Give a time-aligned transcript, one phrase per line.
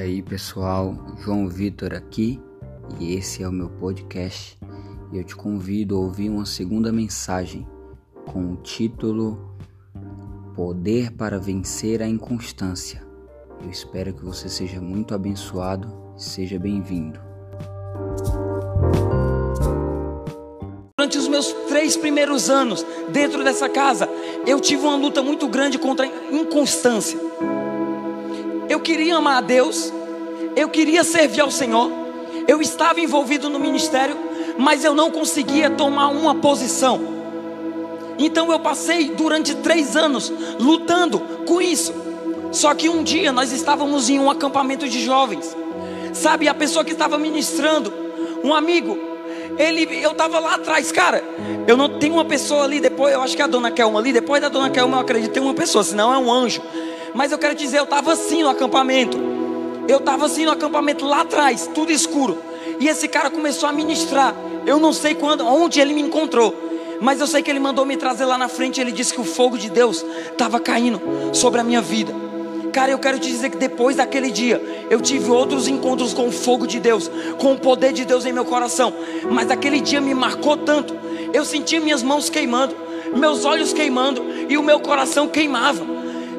[0.00, 2.40] aí pessoal, João Vitor aqui
[2.98, 4.58] e esse é o meu podcast
[5.12, 7.66] e eu te convido a ouvir uma segunda mensagem
[8.32, 9.54] com o título
[10.54, 13.06] Poder para Vencer a Inconstância.
[13.62, 17.20] Eu espero que você seja muito abençoado e seja bem-vindo.
[20.96, 24.08] Durante os meus três primeiros anos dentro dessa casa,
[24.46, 27.18] eu tive uma luta muito grande contra a inconstância.
[28.80, 29.92] Eu queria amar a Deus,
[30.56, 31.92] eu queria servir ao Senhor,
[32.48, 34.16] eu estava envolvido no ministério,
[34.56, 36.98] mas eu não conseguia tomar uma posição.
[38.18, 41.92] Então eu passei durante três anos lutando com isso.
[42.52, 45.54] Só que um dia nós estávamos em um acampamento de jovens,
[46.14, 46.48] sabe?
[46.48, 47.92] A pessoa que estava ministrando,
[48.42, 48.98] um amigo,
[49.58, 51.22] ele, eu estava lá atrás, cara.
[51.66, 54.10] Eu não tenho uma pessoa ali depois, eu acho que é a dona Kelma ali,
[54.10, 56.62] depois da dona Kelma eu acredito tem uma pessoa, senão é um anjo.
[57.14, 59.18] Mas eu quero dizer, eu estava assim no acampamento.
[59.88, 62.38] Eu estava assim no acampamento lá atrás, tudo escuro.
[62.78, 64.34] E esse cara começou a ministrar.
[64.64, 66.54] Eu não sei quando, onde ele me encontrou.
[67.00, 68.80] Mas eu sei que ele mandou me trazer lá na frente.
[68.80, 71.00] Ele disse que o fogo de Deus estava caindo
[71.32, 72.14] sobre a minha vida.
[72.72, 76.32] Cara, eu quero te dizer que depois daquele dia, eu tive outros encontros com o
[76.32, 78.92] fogo de Deus, com o poder de Deus em meu coração.
[79.28, 80.94] Mas aquele dia me marcou tanto.
[81.32, 82.76] Eu senti minhas mãos queimando,
[83.16, 85.84] meus olhos queimando e o meu coração queimava.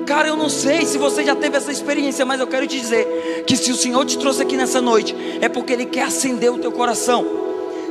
[0.05, 3.44] Cara, eu não sei se você já teve essa experiência, mas eu quero te dizer
[3.45, 6.57] que se o Senhor te trouxe aqui nessa noite, é porque Ele quer acender o
[6.57, 7.25] teu coração.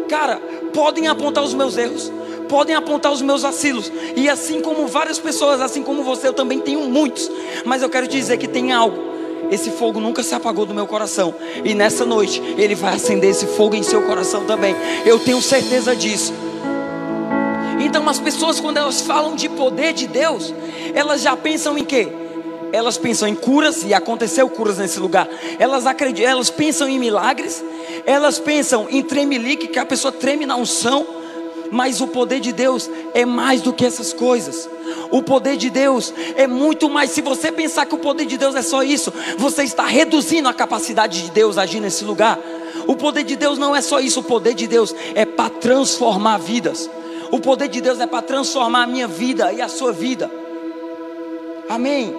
[0.08, 0.36] Cara,
[0.72, 2.12] podem apontar os meus erros,
[2.48, 6.61] podem apontar os meus vacilos, e assim como várias pessoas, assim como você, eu também
[6.61, 7.31] tenho muitos,
[7.64, 9.11] mas eu quero te dizer que tem algo.
[9.50, 13.47] Esse fogo nunca se apagou do meu coração, e nessa noite Ele vai acender esse
[13.47, 14.75] fogo em seu coração também.
[15.06, 16.33] Eu tenho certeza disso.
[17.81, 20.53] Então as pessoas quando elas falam de poder de Deus,
[20.95, 22.09] elas já pensam em quê?
[22.72, 25.28] Elas pensam em curas e aconteceu curas nesse lugar.
[25.59, 27.65] Elas acreditam, elas pensam em milagres,
[28.06, 31.06] elas pensam em tremelique, que a pessoa treme na unção,
[31.72, 34.69] mas o poder de Deus é mais do que essas coisas.
[35.10, 37.10] O poder de Deus é muito mais.
[37.10, 40.54] Se você pensar que o poder de Deus é só isso, você está reduzindo a
[40.54, 42.38] capacidade de Deus agir nesse lugar.
[42.87, 46.38] O poder de Deus não é só isso, o poder de Deus é para transformar
[46.38, 46.88] vidas.
[47.30, 50.30] O poder de Deus é para transformar a minha vida e a sua vida.
[51.68, 52.14] Amém.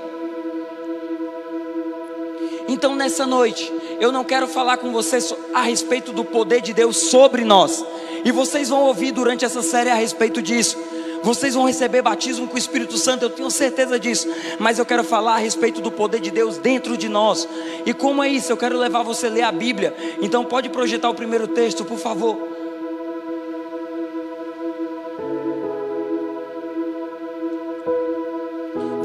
[2.67, 6.97] Então nessa noite, eu não quero falar com vocês a respeito do poder de Deus
[6.97, 7.83] sobre nós.
[8.23, 10.77] E vocês vão ouvir durante essa série a respeito disso.
[11.23, 14.27] Vocês vão receber batismo com o Espírito Santo, eu tenho certeza disso.
[14.57, 17.47] Mas eu quero falar a respeito do poder de Deus dentro de nós.
[17.85, 18.51] E como é isso?
[18.51, 19.93] Eu quero levar você a ler a Bíblia.
[20.21, 22.60] Então pode projetar o primeiro texto, por favor.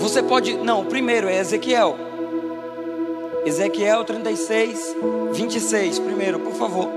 [0.07, 0.57] Você pode.
[0.59, 1.97] Não, primeiro é Ezequiel.
[3.45, 4.95] Ezequiel 36,
[5.33, 5.99] 26.
[5.99, 6.89] Primeiro, por favor.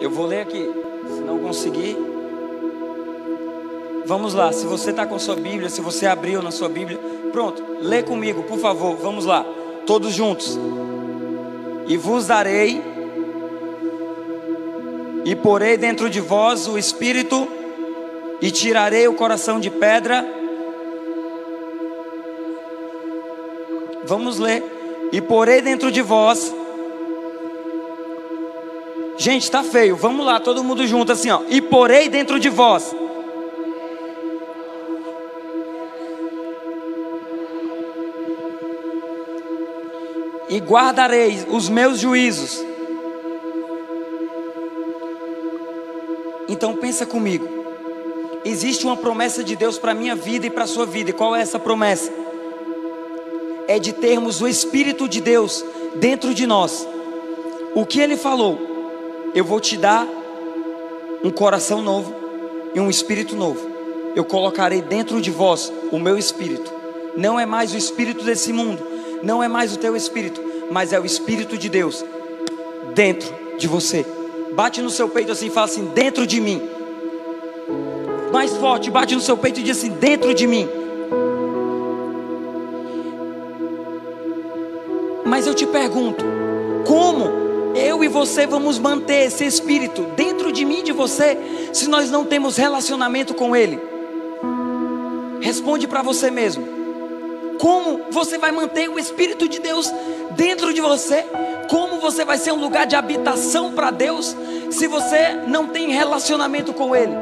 [0.00, 0.72] Eu vou ler aqui.
[1.14, 1.94] Se não conseguir.
[4.06, 4.52] Vamos lá.
[4.52, 6.98] Se você está com sua Bíblia, se você abriu na sua Bíblia.
[7.30, 7.62] Pronto.
[7.78, 8.96] Lê comigo, por favor.
[8.96, 9.44] Vamos lá.
[9.84, 10.58] Todos juntos.
[11.86, 12.91] E vos darei
[15.24, 17.48] e porei dentro de vós o espírito,
[18.40, 20.26] e tirarei o coração de pedra.
[24.04, 24.64] Vamos ler.
[25.12, 26.52] E porei dentro de vós.
[29.16, 29.94] Gente, está feio.
[29.94, 31.42] Vamos lá, todo mundo junto assim, ó.
[31.48, 32.92] E porei dentro de vós.
[40.48, 42.71] E guardareis os meus juízos
[46.62, 47.44] Então pensa comigo.
[48.44, 51.10] Existe uma promessa de Deus para minha vida e para a sua vida.
[51.10, 52.12] E qual é essa promessa?
[53.66, 55.64] É de termos o Espírito de Deus
[55.96, 56.86] dentro de nós.
[57.74, 58.60] O que ele falou?
[59.34, 60.06] Eu vou te dar
[61.24, 62.14] um coração novo
[62.72, 63.68] e um espírito novo.
[64.14, 66.72] Eu colocarei dentro de vós o meu espírito.
[67.16, 68.80] Não é mais o espírito desse mundo,
[69.20, 70.40] não é mais o teu espírito,
[70.70, 72.04] mas é o espírito de Deus
[72.94, 74.21] dentro de você.
[74.54, 76.62] Bate no seu peito assim e fala assim: dentro de mim.
[78.32, 80.68] Mais forte, bate no seu peito e diz assim: dentro de mim.
[85.24, 86.24] Mas eu te pergunto:
[86.86, 87.42] como
[87.74, 91.38] eu e você vamos manter esse espírito dentro de mim e de você
[91.72, 93.80] se nós não temos relacionamento com ele?
[95.40, 96.66] Responde para você mesmo.
[97.58, 99.92] Como você vai manter o espírito de Deus
[100.32, 101.24] dentro de você
[102.02, 104.36] você vai ser um lugar de habitação para Deus
[104.70, 107.14] se você não tem relacionamento com Ele?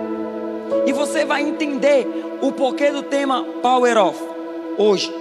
[0.86, 2.08] E você vai entender
[2.40, 4.18] o porquê do tema Power Off
[4.78, 5.14] hoje.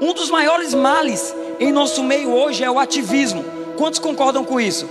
[0.00, 3.44] Um dos maiores males em nosso meio hoje é o ativismo.
[3.76, 4.88] Quantos concordam com isso?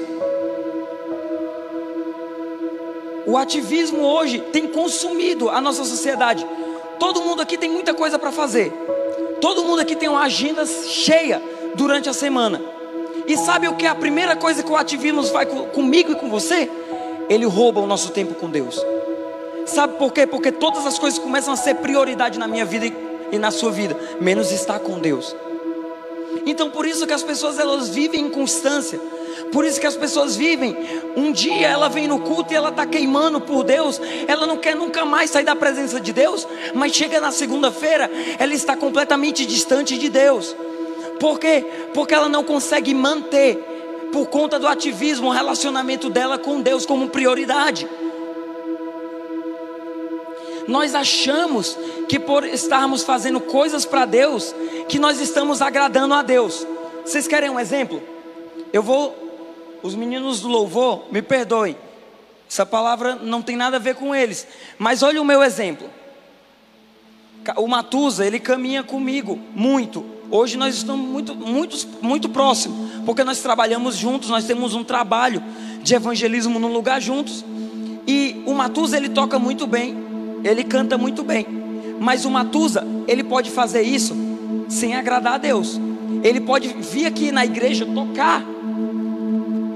[3.28, 6.46] O ativismo hoje tem consumido a nossa sociedade.
[6.98, 8.72] Todo mundo aqui tem muita coisa para fazer.
[9.42, 11.42] Todo mundo aqui tem uma agenda cheia
[11.76, 12.62] durante a semana.
[13.32, 16.30] E sabe o que é a primeira coisa que o ativismo faz comigo e com
[16.30, 16.70] você?
[17.30, 18.78] Ele rouba o nosso tempo com Deus.
[19.66, 20.28] Sabe por quê?
[20.28, 22.94] Porque todas as coisas começam a ser prioridade na minha vida
[23.32, 25.34] e na sua vida, menos estar com Deus.
[26.46, 29.00] Então por isso que as pessoas elas vivem em constância.
[29.54, 30.76] Por isso que as pessoas vivem.
[31.16, 34.02] Um dia ela vem no culto e ela está queimando por Deus.
[34.28, 36.46] Ela não quer nunca mais sair da presença de Deus.
[36.76, 40.54] Mas chega na segunda-feira, ela está completamente distante de Deus.
[41.22, 41.64] Por quê?
[41.94, 47.10] Porque ela não consegue manter, por conta do ativismo, o relacionamento dela com Deus como
[47.10, 47.88] prioridade.
[50.68, 51.78] Nós achamos
[52.10, 54.56] que por estarmos fazendo coisas para Deus,
[54.90, 56.66] que nós estamos agradando a Deus.
[57.06, 58.02] Vocês querem um exemplo?
[58.74, 59.16] Eu vou,
[59.84, 61.78] os meninos do louvor, me perdoem.
[62.50, 64.48] Essa palavra não tem nada a ver com eles.
[64.80, 65.88] Mas olha o meu exemplo.
[67.58, 70.06] O Matusa, ele caminha comigo muito.
[70.30, 75.44] Hoje nós estamos muito, muito, muito próximos, porque nós trabalhamos juntos, nós temos um trabalho
[75.84, 77.44] de evangelismo no lugar juntos.
[78.08, 79.98] E o Matusa, ele toca muito bem,
[80.44, 81.46] ele canta muito bem.
[82.00, 84.16] Mas o Matusa, ele pode fazer isso
[84.70, 85.80] sem agradar a Deus.
[86.24, 88.44] Ele pode vir aqui na igreja tocar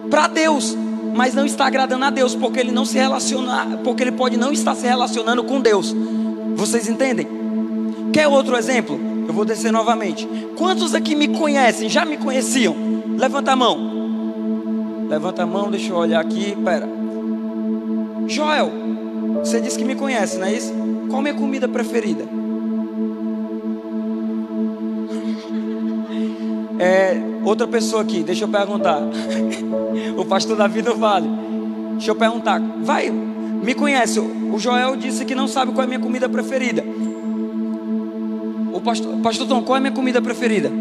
[0.09, 0.75] para Deus,
[1.13, 4.51] mas não está agradando a Deus, porque ele não se relaciona, porque ele pode não
[4.51, 5.93] estar se relacionando com Deus.
[6.55, 7.44] Vocês entendem?
[8.15, 8.97] Quer outro exemplo?
[9.27, 10.25] Eu vou descer novamente.
[10.57, 11.89] Quantos aqui me conhecem?
[11.89, 12.73] Já me conheciam?
[13.17, 15.05] Levanta a mão.
[15.09, 16.55] Levanta a mão, deixa eu olhar aqui.
[16.63, 16.87] Pera.
[18.25, 18.71] Joel,
[19.43, 20.73] você disse que me conhece, não é isso?
[21.09, 22.23] Qual a minha comida preferida?
[26.79, 29.01] É, outra pessoa aqui, deixa eu perguntar.
[30.17, 31.27] o pastor Davi do Vale.
[31.97, 32.61] Deixa eu perguntar.
[32.81, 34.21] Vai, me conhece.
[34.21, 36.81] O Joel disse que não sabe qual é a minha comida preferida.
[38.85, 40.71] Pastor, pastor Tom, qual é a minha comida preferida?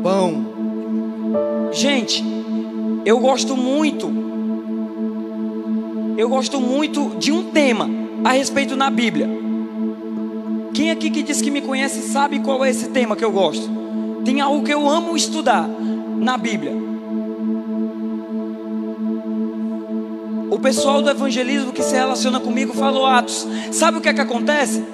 [0.00, 0.46] Pão.
[1.72, 2.22] Gente,
[3.04, 4.08] eu gosto muito.
[6.16, 7.90] Eu gosto muito de um tema
[8.22, 9.28] a respeito na Bíblia.
[10.72, 13.68] Quem aqui que diz que me conhece sabe qual é esse tema que eu gosto?
[14.24, 16.76] Tem algo que eu amo estudar na Bíblia.
[20.48, 23.48] O pessoal do evangelismo que se relaciona comigo falou Atos.
[23.72, 24.84] Sabe o que é que acontece?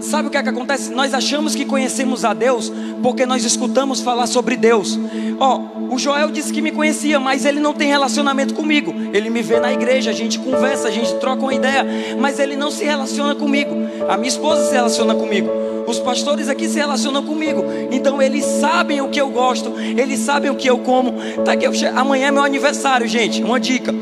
[0.00, 0.92] Sabe o que é que acontece?
[0.92, 2.72] Nós achamos que conhecemos a Deus
[3.02, 4.98] porque nós escutamos falar sobre Deus.
[5.38, 5.60] Ó,
[5.90, 8.94] oh, o Joel disse que me conhecia, mas ele não tem relacionamento comigo.
[9.12, 11.84] Ele me vê na igreja, a gente conversa, a gente troca uma ideia,
[12.18, 13.74] mas ele não se relaciona comigo.
[14.08, 15.50] A minha esposa se relaciona comigo.
[15.86, 20.50] Os pastores aqui se relacionam comigo, então eles sabem o que eu gosto, eles sabem
[20.50, 21.14] o que eu como.
[21.44, 21.64] Tá aqui,
[21.94, 23.40] amanhã é meu aniversário, gente.
[23.40, 23.94] Uma dica.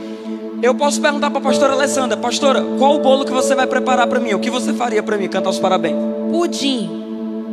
[0.62, 4.06] Eu posso perguntar para a pastora Alessandra, pastora, qual o bolo que você vai preparar
[4.06, 4.32] para mim?
[4.34, 5.96] O que você faria para mim cantar os parabéns?
[6.30, 7.04] Pudim.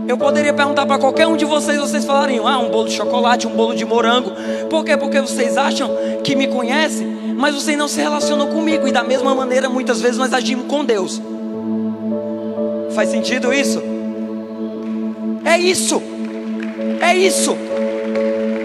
[0.08, 3.48] Eu poderia perguntar para qualquer um de vocês, vocês falariam: ah, um bolo de chocolate,
[3.48, 4.32] um bolo de morango.
[4.70, 4.98] Por quê?
[4.98, 5.90] Porque vocês acham
[6.24, 8.88] que me conhecem, mas vocês não se relacionam comigo.
[8.88, 11.22] E da mesma maneira, muitas vezes nós agimos com Deus.
[12.94, 13.82] Faz sentido isso?
[15.46, 16.02] É isso.
[17.00, 17.56] É isso.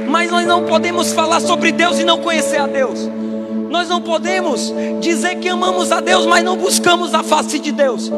[0.09, 3.09] Mas nós não podemos falar sobre Deus e não conhecer a Deus.
[3.77, 8.11] Nós não podemos dizer que amamos a Deus, mas não buscamos a face de Deus.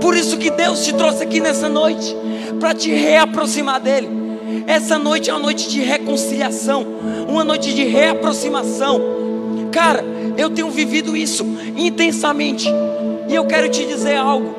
[0.00, 2.16] Por isso que Deus te trouxe aqui nessa noite
[2.58, 4.08] para te reaproximar dele.
[4.66, 6.84] Essa noite é uma noite de reconciliação,
[7.28, 9.00] uma noite de reaproximação.
[9.70, 10.04] Cara,
[10.36, 12.68] eu tenho vivido isso intensamente.
[13.28, 14.52] E eu quero te dizer algo.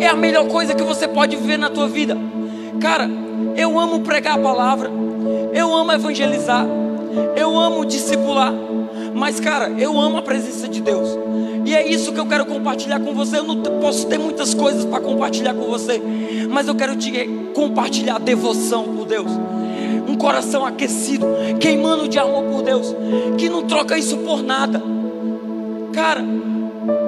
[0.00, 2.16] É a melhor coisa que você pode viver na tua vida.
[2.80, 3.10] Cara,
[3.58, 4.90] eu amo pregar a palavra.
[5.52, 6.66] Eu amo evangelizar.
[7.36, 8.71] Eu amo discipular.
[9.14, 11.08] Mas, cara, eu amo a presença de Deus.
[11.64, 13.38] E é isso que eu quero compartilhar com você.
[13.38, 16.02] Eu não posso ter muitas coisas para compartilhar com você,
[16.50, 17.12] mas eu quero te
[17.54, 19.30] compartilhar devoção por Deus.
[20.08, 21.26] Um coração aquecido,
[21.60, 22.94] queimando de amor por Deus,
[23.38, 24.82] que não troca isso por nada.
[25.92, 26.24] Cara,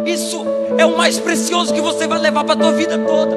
[0.07, 0.45] isso
[0.79, 3.37] é o mais precioso que você vai levar para a tua vida toda.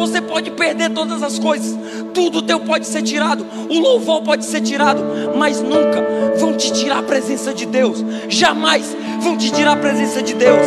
[0.00, 1.78] Você pode perder todas as coisas,
[2.14, 5.04] tudo teu pode ser tirado, o louvor pode ser tirado,
[5.36, 6.02] mas nunca
[6.38, 8.02] vão te tirar a presença de Deus.
[8.26, 10.66] Jamais vão te tirar a presença de Deus.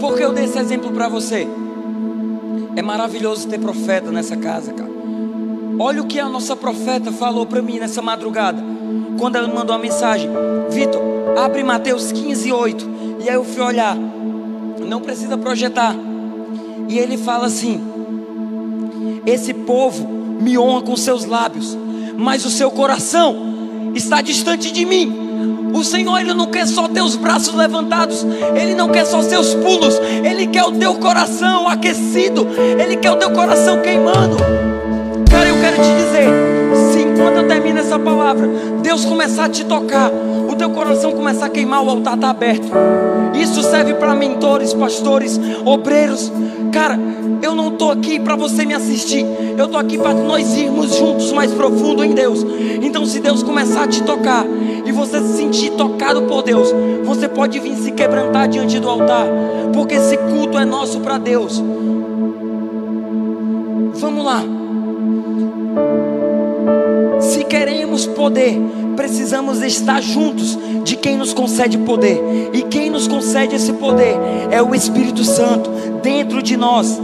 [0.00, 1.48] Por que eu dei esse exemplo para você?
[2.76, 4.92] É maravilhoso ter profeta nessa casa, cara.
[5.80, 8.75] Olha o que a nossa profeta falou para mim nessa madrugada.
[9.18, 10.30] Quando ela mandou a mensagem:
[10.70, 11.02] Vitor,
[11.36, 12.90] abre Mateus 15, 8.
[13.20, 13.96] E aí eu fui olhar.
[13.96, 15.94] Não precisa projetar.
[16.88, 17.82] E ele fala assim:
[19.24, 20.06] Esse povo
[20.40, 21.76] me honra com seus lábios,
[22.16, 25.26] mas o seu coração está distante de mim.
[25.74, 29.98] O Senhor, Ele não quer só teus braços levantados, Ele não quer só seus pulos,
[29.98, 32.46] Ele quer o teu coração aquecido,
[32.80, 34.36] Ele quer o teu coração queimando.
[35.30, 36.55] Cara, eu quero te dizer,
[37.16, 38.46] enquanto eu termino essa palavra,
[38.82, 42.68] Deus começar a te tocar, o teu coração começar a queimar, o altar está aberto.
[43.34, 46.30] Isso serve para mentores, pastores, obreiros.
[46.72, 46.98] Cara,
[47.42, 49.24] eu não estou aqui para você me assistir.
[49.56, 52.44] Eu estou aqui para nós irmos juntos mais profundo em Deus.
[52.82, 54.44] Então, se Deus começar a te tocar
[54.84, 56.68] e você se sentir tocado por Deus,
[57.04, 59.26] você pode vir se quebrantar diante do altar,
[59.72, 61.62] porque esse culto é nosso para Deus.
[63.94, 64.42] Vamos lá.
[67.48, 68.58] Queremos poder,
[68.96, 72.20] precisamos estar juntos de quem nos concede poder.
[72.52, 74.16] E quem nos concede esse poder
[74.50, 75.70] é o Espírito Santo
[76.02, 77.00] dentro de nós.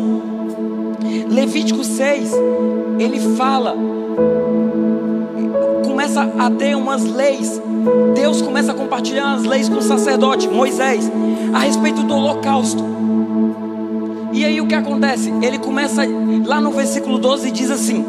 [1.28, 2.32] Levítico 6,
[2.98, 3.76] ele fala,
[5.84, 7.60] começa a ter umas leis.
[8.14, 11.10] Deus começa a compartilhar as leis com o sacerdote Moisés
[11.54, 12.84] a respeito do holocausto.
[14.32, 15.32] E aí o que acontece?
[15.42, 16.02] Ele começa
[16.44, 18.04] lá no versículo 12 e diz assim: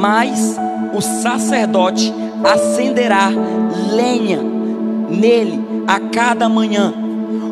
[0.00, 0.58] Mas
[0.94, 2.10] o sacerdote
[2.42, 3.28] acenderá
[3.92, 4.40] lenha
[5.10, 6.94] nele a cada manhã.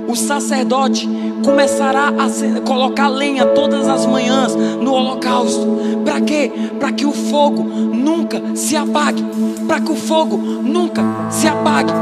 [0.09, 1.07] O sacerdote
[1.45, 5.79] começará a colocar lenha todas as manhãs no holocausto.
[6.03, 6.51] Para quê?
[6.81, 9.23] Para que o fogo nunca se apague.
[9.67, 11.93] Para que o fogo nunca se apague.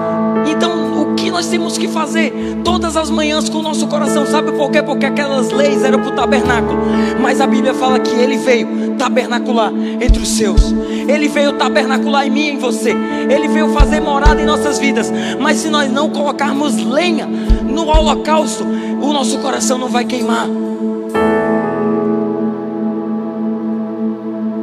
[0.48, 0.85] Então,
[1.36, 2.32] nós temos que fazer
[2.64, 4.24] todas as manhãs com o nosso coração?
[4.24, 4.82] Sabe por quê?
[4.82, 6.78] Porque aquelas leis eram para o tabernáculo.
[7.20, 10.72] Mas a Bíblia fala que ele veio tabernacular entre os seus.
[11.06, 12.94] Ele veio tabernacular em mim e em você.
[13.28, 15.12] Ele veio fazer morada em nossas vidas.
[15.38, 20.48] Mas se nós não colocarmos lenha no holocausto, o nosso coração não vai queimar.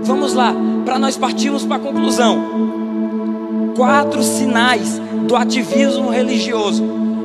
[0.02, 2.44] Vamos lá, para nós partirmos para a conclusão.
[3.76, 6.84] Quatro sinais do ativismo religioso.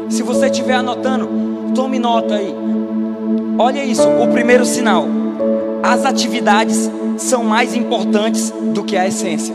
[0.09, 1.29] Se você estiver anotando,
[1.75, 2.55] tome nota aí.
[3.59, 5.07] Olha isso, o primeiro sinal.
[5.83, 9.55] As atividades são mais importantes do que a essência.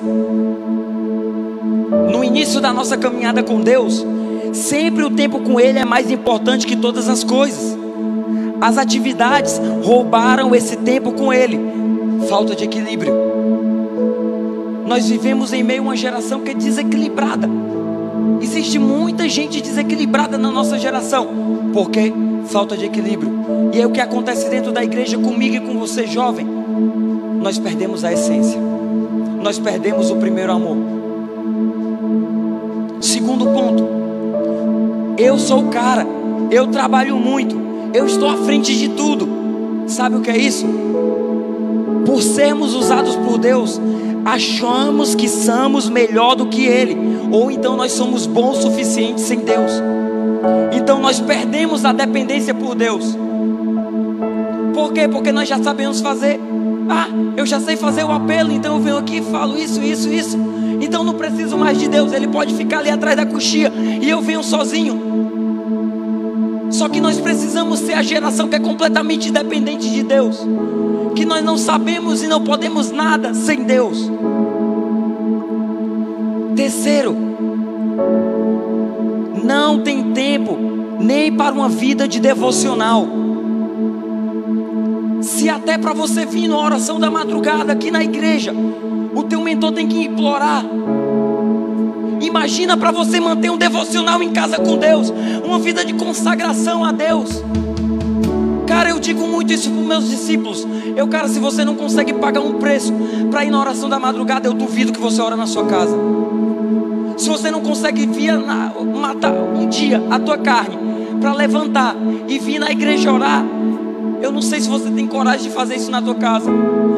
[2.12, 4.05] No início da nossa caminhada com Deus,
[4.53, 7.77] sempre o tempo com Ele é mais importante que todas as coisas.
[8.62, 11.59] As atividades roubaram esse tempo com Ele.
[12.29, 13.13] Falta de equilíbrio.
[14.85, 17.50] Nós vivemos em meio a uma geração que é desequilibrada.
[18.43, 21.29] Existe muita gente desequilibrada na nossa geração.
[21.71, 22.13] Por quê?
[22.47, 23.31] Falta de equilíbrio.
[23.73, 26.45] E é o que acontece dentro da igreja comigo e com você, jovem.
[27.41, 28.59] Nós perdemos a essência.
[29.41, 30.75] Nós perdemos o primeiro amor.
[33.00, 33.88] Segundo ponto.
[35.17, 36.05] Eu sou o cara.
[36.51, 37.55] Eu trabalho muito.
[37.93, 39.25] Eu estou à frente de tudo.
[39.88, 40.65] Sabe o que é isso?
[42.05, 43.79] Por sermos usados por Deus,
[44.25, 46.95] achamos que somos melhor do que Ele,
[47.34, 49.72] ou então nós somos bons o suficiente sem Deus.
[50.72, 53.18] Então nós perdemos a dependência por Deus.
[54.72, 55.08] Por quê?
[55.08, 56.40] Porque nós já sabemos fazer.
[56.88, 60.13] Ah, eu já sei fazer o apelo, então eu venho aqui e falo isso, isso,
[60.13, 60.38] isso.
[60.80, 64.22] Então não preciso mais de Deus, Ele pode ficar ali atrás da coxia e eu
[64.22, 65.02] venho sozinho.
[66.70, 70.40] Só que nós precisamos ser a geração que é completamente dependente de Deus
[71.16, 74.10] que nós não sabemos e não podemos nada sem Deus.
[76.63, 77.13] Terceiro,
[79.43, 80.58] não tem tempo
[80.98, 83.05] nem para uma vida de devocional.
[85.20, 88.55] Se até para você vir na oração da madrugada aqui na igreja,
[89.13, 90.63] o teu mentor tem que implorar.
[92.22, 96.93] Imagina para você manter um devocional em casa com Deus, uma vida de consagração a
[96.93, 97.43] Deus.
[98.65, 100.65] Cara, eu digo muito isso para os meus discípulos.
[100.96, 102.93] Eu, cara, se você não consegue pagar um preço
[103.29, 105.96] para ir na oração da madrugada, eu duvido que você ora na sua casa.
[107.17, 110.77] Se você não consegue vir na, matar um dia a tua carne
[111.20, 111.96] para levantar
[112.27, 113.46] e vir na igreja orar,
[114.22, 116.50] eu não sei se você tem coragem de fazer isso na tua casa.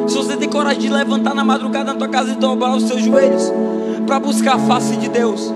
[0.07, 3.01] Se você tem coragem de levantar na madrugada na tua casa e dobrar os seus
[3.01, 3.51] joelhos
[4.05, 5.53] para buscar a face de Deus.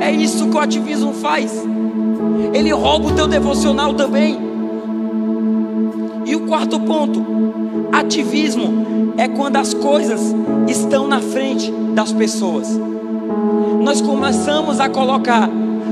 [0.00, 1.52] É isso que o ativismo faz
[2.56, 4.38] ele rouba o teu devocional também.
[6.24, 7.24] E o quarto ponto,
[7.92, 10.20] ativismo é quando as coisas
[10.68, 12.68] estão na frente das pessoas.
[13.82, 15.48] Nós começamos a colocar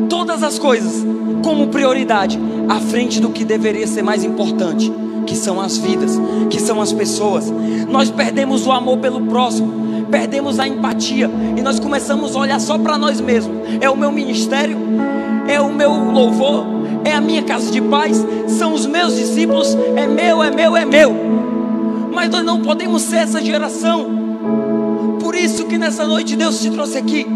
[0.08, 1.04] todas as coisas
[1.42, 2.38] como prioridade
[2.68, 4.92] à frente do que deveria ser mais importante,
[5.26, 6.18] que são as vidas,
[6.50, 7.52] que são as pessoas.
[7.88, 12.78] Nós perdemos o amor pelo próximo, perdemos a empatia e nós começamos a olhar só
[12.78, 13.56] para nós mesmos.
[13.80, 14.76] É o meu ministério,
[15.48, 16.64] é o meu louvor,
[17.04, 20.84] é a minha casa de paz, são os meus discípulos, é meu, é meu, é
[20.84, 21.43] meu.
[22.24, 24.06] Mas nós não podemos ser essa geração.
[25.20, 27.26] Por isso que nessa noite Deus te trouxe aqui.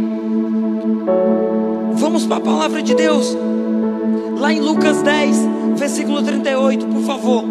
[1.93, 3.37] Vamos para a palavra de Deus.
[4.39, 5.37] Lá em Lucas 10,
[5.77, 7.45] versículo 38, por favor.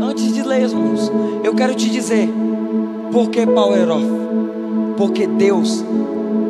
[0.00, 1.10] Antes de ler, irmãos,
[1.42, 2.32] eu quero te dizer,
[3.10, 4.06] por que Power Off?
[4.96, 5.84] Porque Deus,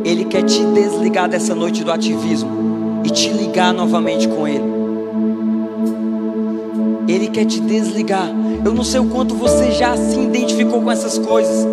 [0.04, 4.72] Ele quer te desligar dessa noite do ativismo e te ligar novamente com Ele.
[7.32, 8.28] Quer te desligar.
[8.62, 11.66] Eu não sei o quanto você já se identificou com essas coisas.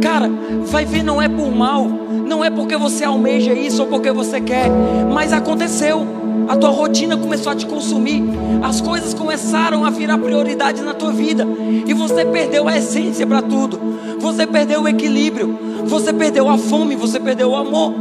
[0.00, 0.30] Cara,
[0.66, 4.40] vai ver, não é por mal, não é porque você almeja isso ou porque você
[4.40, 4.70] quer,
[5.12, 6.06] mas aconteceu.
[6.48, 8.22] A tua rotina começou a te consumir,
[8.62, 11.46] as coisas começaram a virar prioridade na tua vida,
[11.86, 13.78] e você perdeu a essência para tudo.
[14.20, 17.92] Você perdeu o equilíbrio, você perdeu a fome, você perdeu o amor.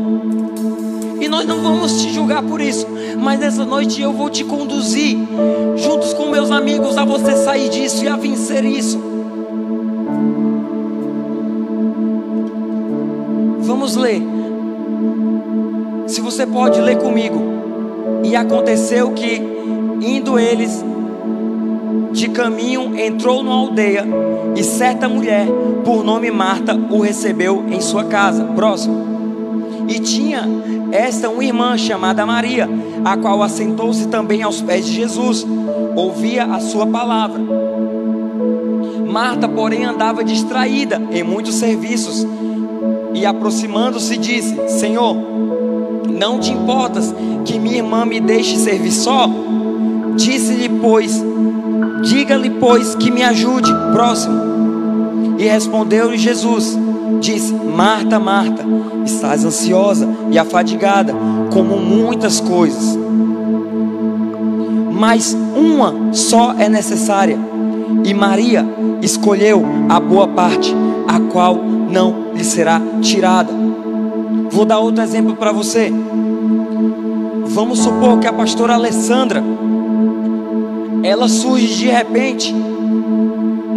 [1.19, 2.87] E nós não vamos te julgar por isso,
[3.19, 5.17] mas nessa noite eu vou te conduzir,
[5.75, 8.99] juntos com meus amigos, a você sair disso e a vencer isso.
[13.59, 14.21] Vamos ler.
[16.07, 17.49] Se você pode ler comigo.
[18.23, 19.41] E aconteceu que,
[20.01, 20.83] indo eles
[22.11, 24.05] de caminho, entrou numa aldeia
[24.55, 25.47] e certa mulher,
[25.85, 28.43] por nome Marta, o recebeu em sua casa.
[28.55, 29.18] Próximo.
[29.89, 30.47] E tinha
[30.91, 32.69] esta uma irmã chamada Maria,
[33.03, 35.45] a qual assentou-se também aos pés de Jesus,
[35.95, 37.41] ouvia a sua palavra.
[39.11, 42.25] Marta, porém, andava distraída em muitos serviços
[43.15, 45.17] e aproximando-se disse: Senhor,
[46.07, 47.13] não te importas
[47.43, 49.27] que minha irmã me deixe servir só?
[50.15, 51.19] Disse-lhe, pois,
[52.03, 53.73] diga-lhe, pois, que me ajude.
[53.91, 54.37] Próximo.
[55.39, 56.77] E respondeu-lhe Jesus:
[57.19, 58.63] Disse: Marta, Marta,
[59.05, 61.13] estás ansiosa e afadigada,
[61.51, 62.97] como muitas coisas,
[64.91, 67.37] mas uma só é necessária.
[68.03, 68.65] E Maria
[69.01, 70.75] escolheu a boa parte,
[71.07, 73.51] a qual não lhe será tirada.
[74.51, 75.91] Vou dar outro exemplo para você.
[77.45, 79.43] Vamos supor que a pastora Alessandra
[81.03, 82.53] ela surge de repente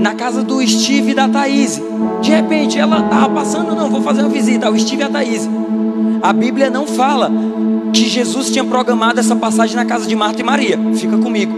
[0.03, 1.81] na casa do Steve e da Thaís.
[2.21, 5.49] De repente ela estava passando, não, vou fazer uma visita ao Steve e a Thaís.
[6.21, 7.31] A Bíblia não fala
[7.93, 10.79] que Jesus tinha programado essa passagem na casa de Marta e Maria.
[10.95, 11.53] Fica comigo.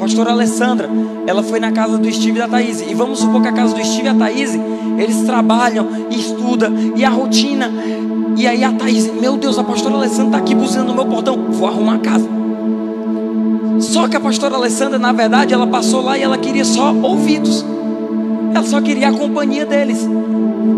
[0.00, 0.88] Pastora Alessandra,
[1.26, 2.80] ela foi na casa do Steve e da Thaís.
[2.80, 4.58] E vamos supor que a casa do Steve e a Thaís,
[4.96, 7.70] eles trabalham estudam, e a rotina.
[8.36, 11.36] E aí a Thaís, meu Deus, a pastora Alessandra está aqui buzinando no meu portão.
[11.50, 12.28] Vou arrumar a casa.
[13.80, 17.64] Só que a pastora Alessandra, na verdade, ela passou lá e ela queria só ouvidos.
[18.54, 20.06] Ela só queria a companhia deles.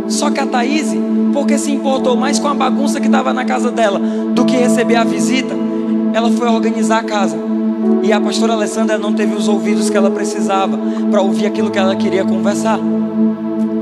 [0.08, 0.92] Só que a Thaís,
[1.32, 4.96] porque se importou mais com a bagunça que estava na casa dela do que receber
[4.96, 5.54] a visita,
[6.12, 7.36] ela foi organizar a casa.
[8.02, 10.78] E a pastora Alessandra não teve os ouvidos que ela precisava
[11.10, 12.78] para ouvir aquilo que ela queria conversar.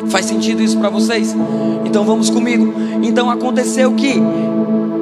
[0.09, 1.35] Faz sentido isso para vocês?
[1.85, 2.72] Então vamos comigo.
[3.02, 4.22] Então aconteceu que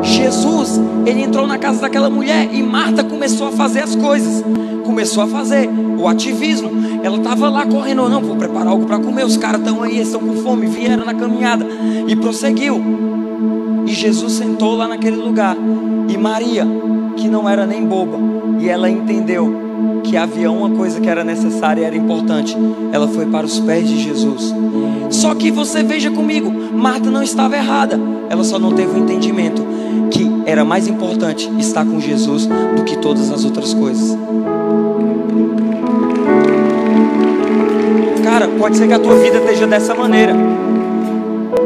[0.03, 4.45] Jesus, ele entrou na casa daquela mulher e Marta começou a fazer as coisas.
[4.85, 6.71] Começou a fazer o ativismo.
[7.03, 9.25] Ela estava lá correndo, não, vou preparar algo para comer.
[9.25, 11.67] Os caras estão aí, estão com fome, vieram na caminhada
[12.07, 12.83] e prosseguiu.
[13.87, 15.57] E Jesus sentou lá naquele lugar.
[16.09, 16.67] E Maria,
[17.17, 18.19] que não era nem boba,
[18.61, 19.66] e ela entendeu
[20.17, 22.57] que havia uma coisa que era necessária e era importante.
[22.91, 24.51] Ela foi para os pés de Jesus.
[25.11, 28.01] Só que você veja comigo, Marta não estava errada.
[28.31, 29.63] Ela só não teve o entendimento
[30.11, 34.17] que era mais importante estar com Jesus do que todas as outras coisas.
[38.25, 40.35] Cara, pode ser que a tua vida esteja dessa maneira.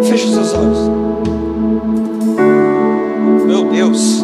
[0.03, 0.91] Fecha os seus olhos.
[3.47, 4.20] Meu Deus.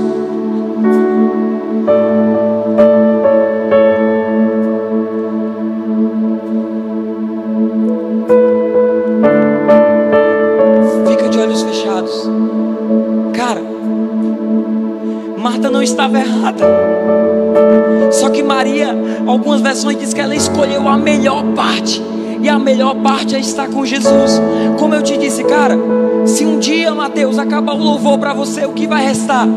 [21.26, 22.00] Melhor parte.
[22.40, 24.40] E a melhor parte é estar com Jesus.
[24.78, 25.76] Como eu te disse, cara,
[26.24, 29.48] se um dia, Mateus, acabar o louvor para você, o que vai restar?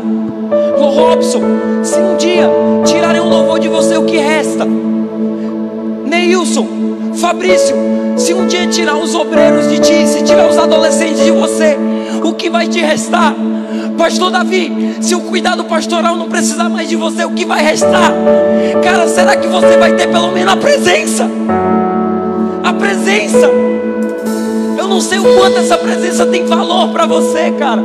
[0.76, 1.40] Robson,
[1.84, 2.50] se um dia
[2.84, 4.66] tirarem o louvor de você, o que resta?
[6.06, 6.66] Neilson,
[7.14, 7.76] Fabrício,
[8.16, 11.78] se um dia tirar os obreiros de ti, se tirar os adolescentes de você,
[12.28, 13.34] o que vai te restar?
[13.96, 18.12] Pastor Davi, se o cuidado pastoral não precisar mais de você, o que vai restar?
[18.82, 21.28] Cara, será que você vai ter pelo menos a presença?
[22.64, 23.50] A presença.
[24.78, 27.82] Eu não sei o quanto essa presença tem valor para você, cara,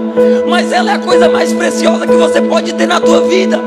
[0.49, 3.59] mas ela é a coisa mais preciosa que você pode ter na tua vida.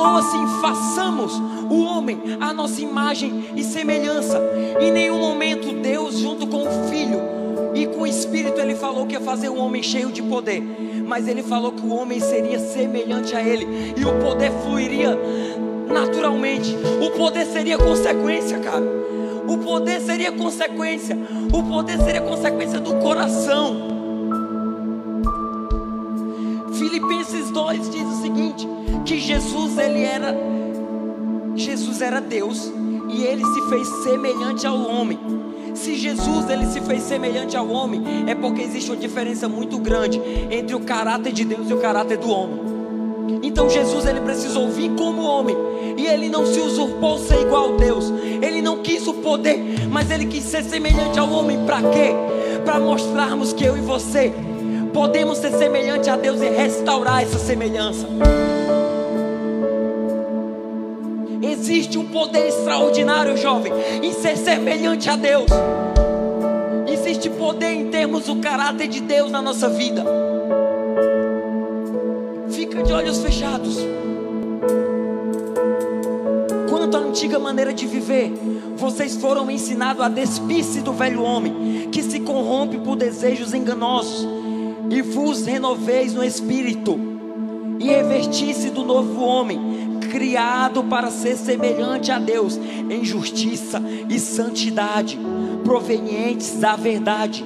[0.00, 1.34] Falou assim: façamos
[1.70, 4.40] o homem a nossa imagem e semelhança.
[4.80, 7.20] Em nenhum momento Deus, junto com o Filho
[7.74, 10.62] e com o Espírito, ele falou que ia fazer um homem cheio de poder,
[11.06, 15.18] mas ele falou que o homem seria semelhante a ele e o poder fluiria
[15.86, 16.74] naturalmente.
[17.00, 18.84] O poder seria consequência, cara.
[19.46, 21.18] O poder seria consequência.
[21.52, 23.99] O poder seria consequência do coração.
[26.90, 28.68] Filipenses 2 diz o seguinte:
[29.04, 30.36] que Jesus ele era
[31.54, 32.72] Jesus era Deus
[33.08, 35.16] e ele se fez semelhante ao homem.
[35.72, 40.20] Se Jesus ele se fez semelhante ao homem, é porque existe uma diferença muito grande
[40.50, 42.58] entre o caráter de Deus e o caráter do homem.
[43.40, 45.56] Então Jesus ele precisou vir como homem
[45.96, 48.12] e ele não se usurpou ser igual a Deus.
[48.42, 51.64] Ele não quis o poder, mas ele quis ser semelhante ao homem.
[51.64, 52.14] Para quê?
[52.64, 54.34] Para mostrarmos que eu e você
[54.92, 58.06] podemos ser semelhante a Deus e restaurar essa semelhança.
[61.42, 63.72] Existe um poder extraordinário, jovem,
[64.02, 65.50] em ser semelhante a Deus.
[66.86, 70.04] Existe poder em termos do caráter de Deus na nossa vida.
[72.50, 73.78] Fica de olhos fechados.
[76.68, 78.32] Quanto à antiga maneira de viver,
[78.76, 84.26] vocês foram ensinados a despir-se do velho homem, que se corrompe por desejos enganosos,
[84.90, 86.98] e vos renoveis no espírito,
[87.78, 92.58] e revestir-se do novo homem, criado para ser semelhante a Deus
[92.90, 95.18] em justiça e santidade,
[95.62, 97.44] provenientes da verdade.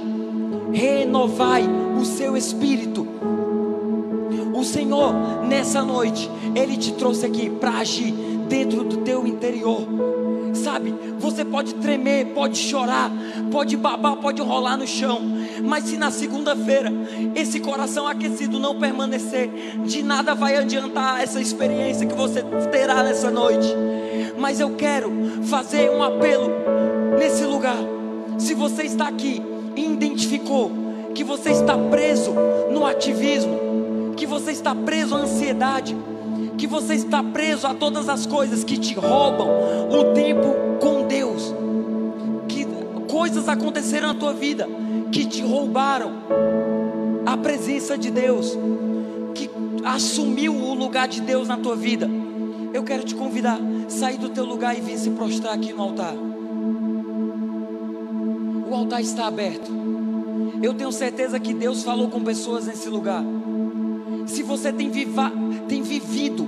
[0.73, 1.65] Renovai
[2.01, 3.07] o seu espírito.
[4.55, 5.13] O Senhor,
[5.45, 8.13] nessa noite, Ele te trouxe aqui para agir
[8.49, 9.87] dentro do teu interior.
[10.55, 13.11] Sabe, você pode tremer, pode chorar,
[13.51, 15.21] pode babar, pode rolar no chão,
[15.63, 16.93] mas se na segunda-feira
[17.35, 19.51] esse coração aquecido não permanecer,
[19.85, 23.69] de nada vai adiantar essa experiência que você terá nessa noite.
[24.39, 25.11] Mas eu quero
[25.45, 26.51] fazer um apelo
[27.19, 27.79] nesse lugar.
[28.39, 29.43] Se você está aqui
[29.77, 30.71] e identificou
[31.15, 32.35] que você está preso
[32.71, 35.97] no ativismo, que você está preso à ansiedade,
[36.57, 39.49] que você está preso a todas as coisas que te roubam
[39.91, 41.55] o tempo com Deus,
[43.25, 44.69] coisas aconteceram na tua vida
[45.11, 46.13] que te roubaram
[47.25, 48.55] a presença de Deus,
[49.35, 49.49] que
[49.83, 52.07] assumiu o lugar de Deus na tua vida.
[52.75, 53.59] Eu quero te convidar,
[53.89, 56.15] sair do teu lugar e vir se prostrar aqui no altar.
[58.71, 59.73] O altar está aberto.
[60.63, 63.25] Eu tenho certeza que Deus falou com pessoas nesse lugar.
[64.27, 65.33] Se você tem, viva,
[65.67, 66.47] tem vivido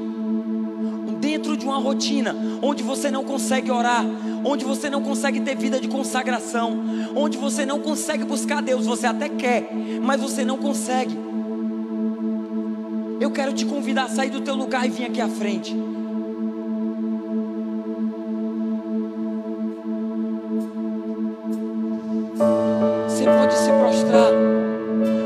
[1.21, 4.05] dentro de uma rotina onde você não consegue orar,
[4.47, 6.79] onde você não consegue ter vida de consagração,
[7.17, 9.69] onde você não consegue buscar Deus, você até quer,
[10.01, 11.19] mas você não consegue.
[13.21, 15.77] Eu quero te convidar a sair do teu lugar e vir aqui à frente.
[23.09, 24.33] Você pode se prostrar.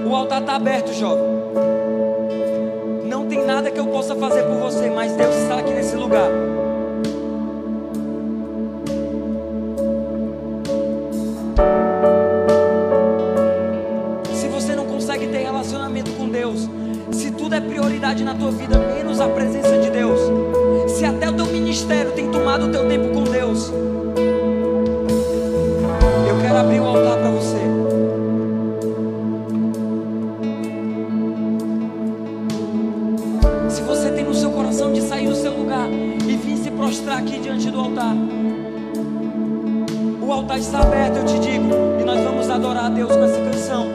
[0.09, 1.25] O altar está aberto, jovem.
[3.07, 6.31] Não tem nada que eu possa fazer por você, mas Deus está aqui nesse lugar.
[18.11, 20.21] Prioridade na tua vida, menos a presença de Deus,
[20.89, 23.73] se até o teu ministério tem tomado o teu tempo com Deus,
[26.29, 27.59] eu quero abrir o altar para você.
[33.69, 37.19] Se você tem no seu coração de sair do seu lugar e vir se prostrar
[37.19, 38.15] aqui diante do altar,
[40.21, 41.69] o altar está aberto, eu te digo,
[42.01, 43.90] e nós vamos adorar a Deus com essa canção.